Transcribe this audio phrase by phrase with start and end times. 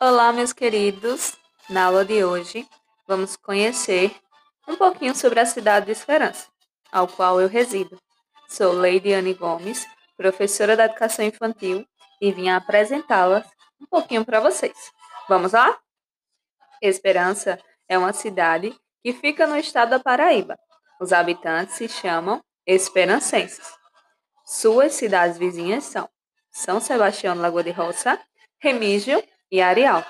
[0.00, 1.36] Olá, meus queridos!
[1.68, 2.64] Na aula de hoje,
[3.04, 4.14] vamos conhecer
[4.68, 6.46] um pouquinho sobre a cidade de Esperança,
[6.92, 8.00] ao qual eu resido.
[8.48, 9.84] Sou Leidiane Gomes,
[10.16, 11.84] professora da Educação Infantil,
[12.20, 13.44] e vim apresentá-la
[13.80, 14.76] um pouquinho para vocês.
[15.28, 15.76] Vamos lá?
[16.80, 17.58] Esperança
[17.88, 18.72] é uma cidade
[19.02, 20.56] que fica no estado da Paraíba.
[21.00, 23.66] Os habitantes se chamam esperancenses.
[24.46, 26.08] Suas cidades vizinhas são
[26.52, 28.16] São Sebastião do Lagoa de Roça,
[28.60, 29.20] Remígio
[29.50, 30.04] e Areal.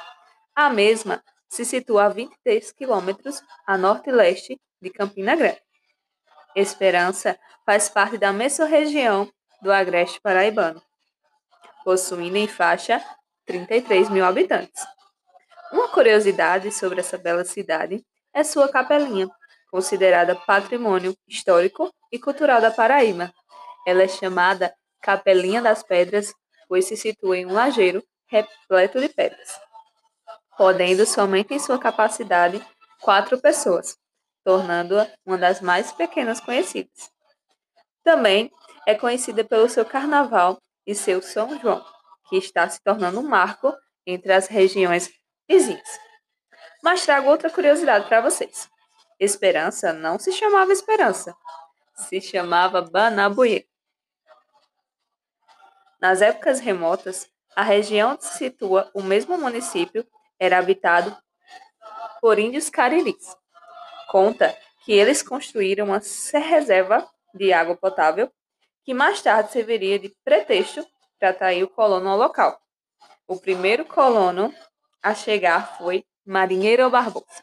[0.55, 5.63] A mesma se situa a 23 quilômetros a norte e leste de Campina Grande.
[6.55, 9.31] Esperança faz parte da mesorregião
[9.63, 10.83] do Agreste Paraibano,
[11.85, 13.03] possuindo em faixa
[13.47, 14.85] 33 mil habitantes.
[15.73, 19.29] Uma curiosidade sobre essa bela cidade é sua capelinha,
[19.71, 23.33] considerada patrimônio histórico e cultural da Paraíba.
[23.87, 26.33] Ela é chamada Capelinha das Pedras,
[26.69, 29.61] pois se situa em um lajeiro repleto de pedras,
[30.57, 32.65] podendo somente em sua capacidade
[33.01, 33.97] quatro pessoas,
[34.45, 37.11] tornando-a uma das mais pequenas conhecidas.
[38.05, 38.51] Também
[38.87, 41.85] é conhecida pelo seu carnaval e seu São João,
[42.29, 43.75] que está se tornando um marco
[44.07, 45.11] entre as regiões
[45.49, 45.89] vizinhas.
[46.83, 48.69] Mas trago outra curiosidade para vocês.
[49.19, 51.37] Esperança não se chamava Esperança,
[51.97, 53.67] se chamava Banabuê.
[56.01, 57.29] Nas épocas remotas,
[57.59, 60.07] a região onde se situa o mesmo município
[60.39, 61.17] era habitado
[62.21, 63.37] por índios cariris.
[64.09, 66.01] Conta que eles construíram uma
[66.33, 68.31] reserva de água potável
[68.85, 70.87] que mais tarde serviria de pretexto
[71.19, 72.61] para atrair o colono ao local.
[73.27, 74.55] O primeiro colono
[75.03, 77.43] a chegar foi Marinheiro Barbosa.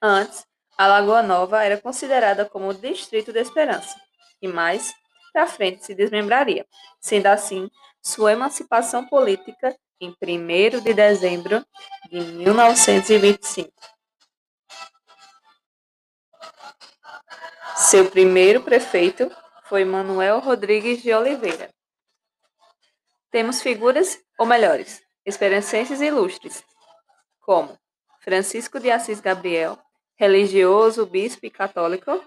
[0.00, 0.46] Antes,
[0.78, 3.94] a Lagoa Nova era considerada como o Distrito da Esperança,
[4.40, 4.90] e mais
[5.32, 6.66] para frente se desmembraria.
[7.00, 7.70] Sendo assim,
[8.02, 11.64] sua emancipação política em 1 de dezembro
[12.10, 13.72] de 1925.
[17.76, 19.30] Seu primeiro prefeito
[19.64, 21.70] foi Manuel Rodrigues de Oliveira.
[23.30, 26.64] Temos figuras, ou melhores, esperancenses ilustres,
[27.40, 27.78] como
[28.20, 29.78] Francisco de Assis Gabriel,
[30.16, 32.22] religioso, bispo e católico,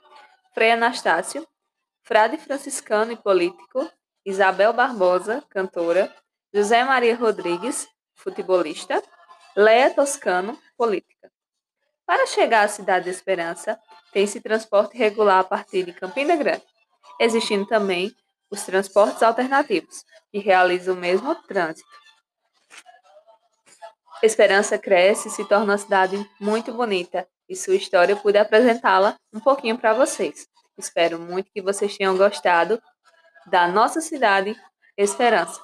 [0.53, 1.47] Frei Anastácio,
[2.03, 3.90] frade franciscano e político,
[4.25, 6.14] Isabel Barbosa, cantora,
[6.53, 9.02] José Maria Rodrigues, futebolista,
[9.56, 11.31] Leia Toscano, política.
[12.06, 13.80] Para chegar à cidade de Esperança,
[14.12, 16.63] tem-se transporte regular a partir de Campina Grande,
[17.19, 18.13] existindo também
[18.52, 21.90] os transportes alternativos, que realizam o mesmo trânsito.
[24.22, 29.16] Esperança cresce e se torna uma cidade muito bonita, e sua história eu pude apresentá-la
[29.34, 30.47] um pouquinho para vocês.
[30.78, 32.81] Espero muito que vocês tenham gostado
[33.47, 34.56] da nossa cidade
[34.95, 35.59] Esperança.